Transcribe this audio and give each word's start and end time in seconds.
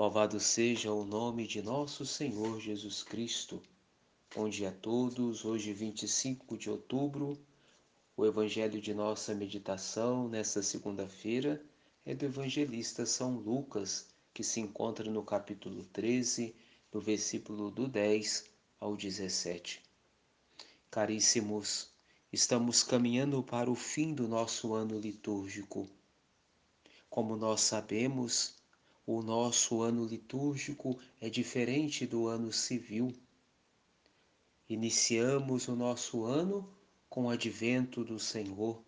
Louvado 0.00 0.40
seja 0.40 0.90
o 0.90 1.04
nome 1.04 1.46
de 1.46 1.60
nosso 1.60 2.06
Senhor 2.06 2.58
Jesus 2.58 3.02
Cristo. 3.02 3.62
Bom 4.34 4.48
dia 4.48 4.70
a 4.70 4.72
todos. 4.72 5.44
Hoje, 5.44 5.74
25 5.74 6.56
de 6.56 6.70
outubro, 6.70 7.38
o 8.16 8.24
evangelho 8.24 8.80
de 8.80 8.94
nossa 8.94 9.34
meditação 9.34 10.26
nesta 10.26 10.62
segunda-feira 10.62 11.62
é 12.06 12.14
do 12.14 12.24
evangelista 12.24 13.04
São 13.04 13.34
Lucas, 13.36 14.08
que 14.32 14.42
se 14.42 14.58
encontra 14.58 15.10
no 15.10 15.22
capítulo 15.22 15.84
13, 15.92 16.54
no 16.90 16.98
versículo 16.98 17.70
do 17.70 17.86
10 17.86 18.46
ao 18.80 18.96
17. 18.96 19.82
Caríssimos, 20.90 21.90
estamos 22.32 22.82
caminhando 22.82 23.42
para 23.42 23.70
o 23.70 23.74
fim 23.74 24.14
do 24.14 24.26
nosso 24.26 24.72
ano 24.72 24.98
litúrgico. 24.98 25.86
Como 27.10 27.36
nós 27.36 27.60
sabemos, 27.60 28.58
o 29.06 29.22
nosso 29.22 29.82
ano 29.82 30.04
litúrgico 30.04 30.98
é 31.20 31.28
diferente 31.28 32.06
do 32.06 32.28
ano 32.28 32.52
civil. 32.52 33.14
Iniciamos 34.68 35.68
o 35.68 35.74
nosso 35.74 36.24
ano 36.24 36.72
com 37.08 37.24
o 37.24 37.30
advento 37.30 38.04
do 38.04 38.18
Senhor 38.18 38.82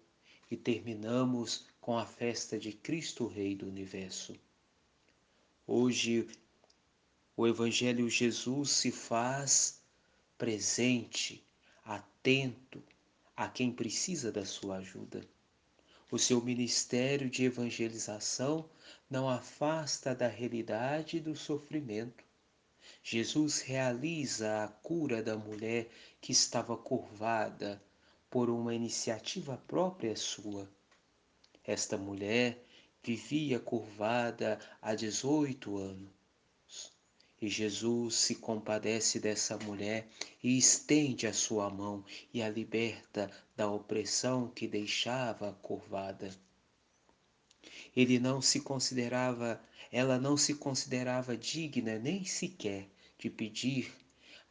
e 0.50 0.56
terminamos 0.56 1.66
com 1.80 1.98
a 1.98 2.06
festa 2.06 2.58
de 2.58 2.72
Cristo 2.72 3.26
Rei 3.26 3.56
do 3.56 3.66
Universo. 3.66 4.34
Hoje, 5.66 6.28
o 7.36 7.46
Evangelho 7.46 8.08
Jesus 8.08 8.70
se 8.70 8.92
faz 8.92 9.82
presente, 10.36 11.44
atento 11.84 12.82
a 13.36 13.48
quem 13.48 13.72
precisa 13.72 14.30
da 14.30 14.44
sua 14.44 14.76
ajuda. 14.76 15.26
O 16.12 16.18
seu 16.18 16.42
ministério 16.42 17.30
de 17.30 17.46
evangelização 17.46 18.68
não 19.08 19.30
afasta 19.30 20.14
da 20.14 20.28
realidade 20.28 21.18
do 21.18 21.34
sofrimento. 21.34 22.22
Jesus 23.02 23.62
realiza 23.62 24.62
a 24.62 24.68
cura 24.68 25.22
da 25.22 25.38
mulher 25.38 25.88
que 26.20 26.30
estava 26.30 26.76
curvada 26.76 27.82
por 28.28 28.50
uma 28.50 28.74
iniciativa 28.74 29.56
própria 29.66 30.14
sua. 30.14 30.68
Esta 31.64 31.96
mulher 31.96 32.62
vivia 33.02 33.58
curvada 33.58 34.60
há 34.82 34.94
18 34.94 35.78
anos. 35.78 36.21
E 37.42 37.48
Jesus 37.48 38.14
se 38.14 38.36
compadece 38.36 39.18
dessa 39.18 39.58
mulher 39.58 40.08
e 40.40 40.56
estende 40.56 41.26
a 41.26 41.32
sua 41.32 41.68
mão 41.68 42.04
e 42.32 42.40
a 42.40 42.48
liberta 42.48 43.28
da 43.56 43.68
opressão 43.68 44.48
que 44.48 44.68
deixava 44.68 45.52
curvada. 45.60 46.32
Ele 47.96 48.20
não 48.20 48.40
se 48.40 48.60
considerava, 48.60 49.60
ela 49.90 50.20
não 50.20 50.36
se 50.36 50.54
considerava 50.54 51.36
digna 51.36 51.98
nem 51.98 52.24
sequer 52.24 52.88
de 53.18 53.28
pedir, 53.28 53.92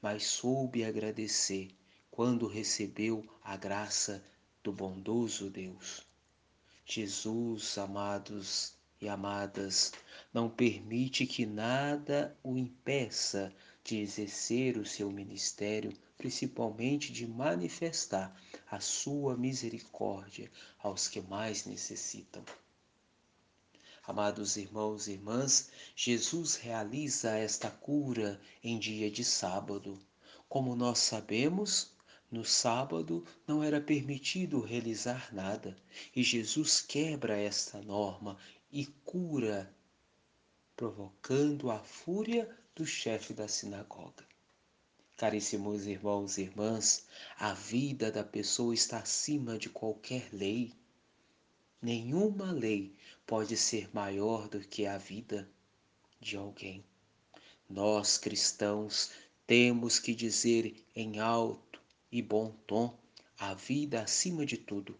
mas 0.01 0.25
soube 0.25 0.83
agradecer 0.83 1.69
quando 2.11 2.45
recebeu 2.45 3.25
a 3.41 3.55
graça 3.55 4.21
do 4.61 4.73
bondoso 4.73 5.49
Deus. 5.49 6.05
Jesus, 6.85 7.77
amados 7.77 8.75
e 9.01 9.09
amadas, 9.09 9.91
não 10.31 10.47
permite 10.47 11.25
que 11.25 11.45
nada 11.45 12.37
o 12.43 12.55
impeça 12.55 13.51
de 13.83 13.97
exercer 13.97 14.77
o 14.77 14.85
seu 14.85 15.11
ministério, 15.11 15.91
principalmente 16.17 17.11
de 17.11 17.25
manifestar 17.25 18.39
a 18.69 18.79
sua 18.79 19.35
misericórdia 19.35 20.51
aos 20.77 21.07
que 21.07 21.19
mais 21.19 21.65
necessitam. 21.65 22.45
Amados 24.03 24.55
irmãos 24.55 25.07
e 25.07 25.13
irmãs, 25.13 25.71
Jesus 25.95 26.55
realiza 26.55 27.31
esta 27.31 27.71
cura 27.71 28.39
em 28.63 28.77
dia 28.77 29.09
de 29.09 29.23
sábado. 29.23 29.99
Como 30.47 30.75
nós 30.75 30.99
sabemos, 30.99 31.91
no 32.31 32.45
sábado 32.45 33.25
não 33.47 33.63
era 33.63 33.81
permitido 33.81 34.61
realizar 34.61 35.33
nada, 35.33 35.75
e 36.15 36.23
Jesus 36.23 36.81
quebra 36.81 37.37
esta 37.37 37.81
norma 37.81 38.37
e 38.71 38.85
cura, 39.03 39.73
provocando 40.75 41.69
a 41.69 41.79
fúria 41.83 42.49
do 42.73 42.85
chefe 42.85 43.33
da 43.33 43.47
sinagoga. 43.47 44.25
Caríssimos 45.17 45.85
irmãos 45.85 46.37
e 46.37 46.43
irmãs, 46.43 47.05
a 47.37 47.53
vida 47.53 48.11
da 48.11 48.23
pessoa 48.23 48.73
está 48.73 48.99
acima 48.99 49.57
de 49.57 49.69
qualquer 49.69 50.29
lei. 50.33 50.73
Nenhuma 51.81 52.51
lei 52.51 52.95
pode 53.27 53.57
ser 53.57 53.93
maior 53.93 54.47
do 54.47 54.59
que 54.59 54.85
a 54.85 54.97
vida 54.97 55.47
de 56.19 56.37
alguém. 56.37 56.83
Nós 57.69 58.17
cristãos 58.17 59.11
temos 59.45 59.99
que 59.99 60.15
dizer 60.15 60.83
em 60.95 61.19
alto 61.19 61.81
e 62.11 62.21
bom 62.21 62.51
tom 62.65 62.97
a 63.37 63.53
vida 63.53 64.01
acima 64.01 64.45
de 64.45 64.57
tudo. 64.57 64.97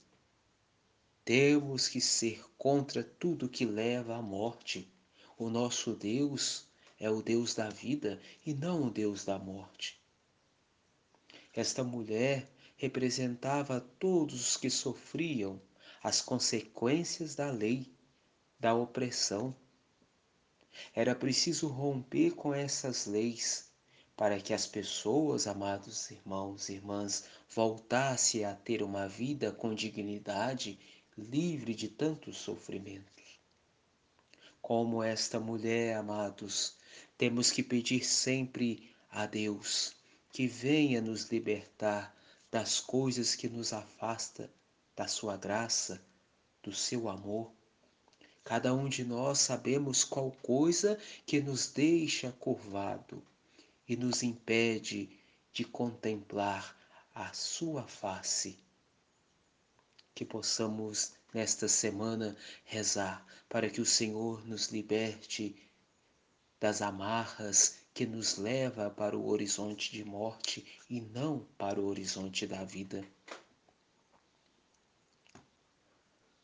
Temos 1.23 1.87
que 1.87 2.01
ser 2.01 2.43
contra 2.57 3.03
tudo 3.03 3.47
que 3.47 3.63
leva 3.63 4.15
à 4.15 4.21
morte. 4.21 4.91
O 5.37 5.49
nosso 5.49 5.93
Deus 5.93 6.65
é 6.99 7.09
o 7.09 7.21
Deus 7.21 7.53
da 7.53 7.69
vida 7.69 8.19
e 8.45 8.53
não 8.53 8.87
o 8.87 8.89
Deus 8.89 9.23
da 9.23 9.37
morte. 9.37 10.01
Esta 11.53 11.83
mulher 11.83 12.49
representava 12.75 13.79
todos 13.79 14.49
os 14.49 14.57
que 14.57 14.69
sofriam 14.69 15.61
as 16.01 16.21
consequências 16.21 17.35
da 17.35 17.51
lei 17.51 17.93
da 18.59 18.73
opressão. 18.73 19.55
Era 20.93 21.13
preciso 21.13 21.67
romper 21.67 22.31
com 22.31 22.53
essas 22.53 23.05
leis 23.05 23.71
para 24.15 24.39
que 24.39 24.53
as 24.53 24.67
pessoas, 24.67 25.47
amados 25.47 26.09
irmãos 26.11 26.69
e 26.69 26.73
irmãs, 26.73 27.25
voltassem 27.49 28.45
a 28.45 28.53
ter 28.53 28.83
uma 28.83 29.07
vida 29.07 29.51
com 29.51 29.73
dignidade, 29.73 30.79
livre 31.21 31.73
de 31.73 31.87
tantos 31.87 32.37
sofrimentos. 32.37 33.39
Como 34.61 35.03
esta 35.03 35.39
mulher, 35.39 35.95
amados, 35.95 36.75
temos 37.17 37.51
que 37.51 37.63
pedir 37.63 38.05
sempre 38.05 38.91
a 39.09 39.25
Deus 39.25 39.95
que 40.31 40.47
venha 40.47 41.01
nos 41.01 41.29
libertar 41.29 42.15
das 42.49 42.79
coisas 42.79 43.35
que 43.35 43.47
nos 43.47 43.73
afasta 43.73 44.51
da 44.95 45.07
sua 45.07 45.37
graça, 45.37 46.01
do 46.61 46.73
seu 46.73 47.09
amor 47.09 47.51
Cada 48.43 48.73
um 48.73 48.89
de 48.89 49.03
nós 49.03 49.39
sabemos 49.39 50.03
qual 50.03 50.31
coisa 50.41 50.97
que 51.25 51.39
nos 51.39 51.67
deixa 51.67 52.31
curvado 52.33 53.23
e 53.87 53.95
nos 53.95 54.23
impede 54.23 55.09
de 55.53 55.63
contemplar 55.63 56.75
a 57.13 57.31
sua 57.33 57.83
face. 57.83 58.57
Que 60.21 60.25
possamos 60.25 61.13
nesta 61.33 61.67
semana 61.67 62.37
rezar 62.63 63.25
para 63.49 63.71
que 63.71 63.81
o 63.81 63.85
Senhor 63.87 64.47
nos 64.47 64.67
liberte 64.67 65.55
das 66.59 66.83
amarras 66.83 67.79
que 67.91 68.05
nos 68.05 68.37
leva 68.37 68.91
para 68.91 69.17
o 69.17 69.27
horizonte 69.27 69.91
de 69.91 70.05
morte 70.05 70.63
e 70.87 71.01
não 71.01 71.39
para 71.57 71.81
o 71.81 71.87
horizonte 71.87 72.45
da 72.45 72.63
vida. 72.63 73.03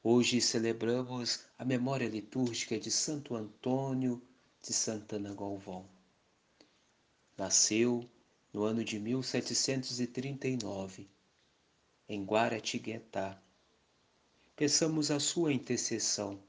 Hoje 0.02 0.42
celebramos 0.42 1.46
a 1.56 1.64
memória 1.64 2.10
litúrgica 2.10 2.80
de 2.80 2.90
Santo 2.90 3.36
Antônio 3.36 4.20
de 4.60 4.74
Santana 4.74 5.36
Galvão. 5.36 5.88
Nasceu 7.38 8.10
no 8.52 8.64
ano 8.64 8.84
de 8.84 9.00
1739, 9.00 11.08
em 12.10 12.26
Guaratinguetá. 12.26 13.40
Peçamos 14.58 15.12
a 15.12 15.20
sua 15.20 15.54
intercessão, 15.54 16.42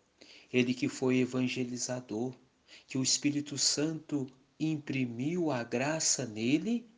ele 0.51 0.73
que 0.73 0.89
foi 0.89 1.19
evangelizador, 1.19 2.35
que 2.87 2.97
o 2.97 3.03
Espírito 3.03 3.59
Santo 3.59 4.27
imprimiu 4.59 5.51
a 5.51 5.63
graça 5.63 6.25
nele 6.25 6.89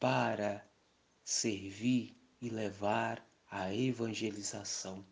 para 0.00 0.68
servir 1.24 2.16
e 2.40 2.50
levar 2.50 3.24
a 3.48 3.72
evangelização 3.72 5.06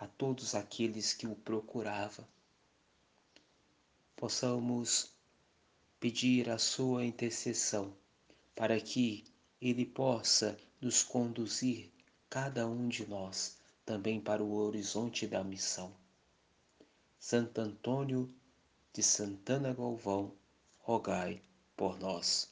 a 0.00 0.08
todos 0.08 0.56
aqueles 0.56 1.12
que 1.12 1.28
o 1.28 1.36
procuravam. 1.36 2.26
Possamos 4.16 5.12
pedir 6.00 6.50
a 6.50 6.58
sua 6.58 7.04
intercessão 7.04 7.96
para 8.56 8.80
que 8.80 9.22
ele 9.60 9.86
possa 9.86 10.58
nos 10.80 11.04
conduzir, 11.04 11.91
cada 12.32 12.66
um 12.66 12.88
de 12.88 13.06
nós, 13.06 13.58
também 13.84 14.18
para 14.18 14.42
o 14.42 14.54
horizonte 14.54 15.26
da 15.26 15.44
missão. 15.44 15.92
Santo 17.18 17.60
Antônio 17.60 18.34
de 18.90 19.02
Santana 19.02 19.74
Galvão, 19.74 20.32
rogai 20.78 21.42
por 21.76 22.00
nós. 22.00 22.50